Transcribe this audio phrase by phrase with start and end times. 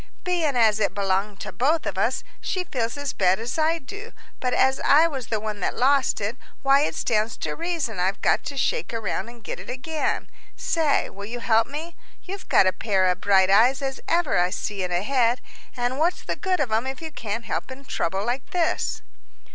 [0.23, 4.13] "Bein' as it belonged to both of us, she feels as bad as I do,
[4.39, 8.19] but as I was the one that lost it, why it stands to reason I've
[8.19, 10.27] got to shake around and get it again.
[10.55, 11.95] Say, will you help me?
[12.23, 15.39] You've got a pair of bright eyes as ever I see in a head;
[15.77, 19.03] and what's the good of 'em if you can't help in trouble like this?"